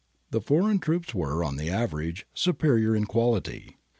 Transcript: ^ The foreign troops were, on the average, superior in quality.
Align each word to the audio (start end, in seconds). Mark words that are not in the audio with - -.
^ 0.27 0.31
The 0.31 0.41
foreign 0.41 0.79
troops 0.79 1.13
were, 1.13 1.43
on 1.43 1.57
the 1.57 1.69
average, 1.69 2.25
superior 2.33 2.95
in 2.95 3.05
quality. 3.05 3.77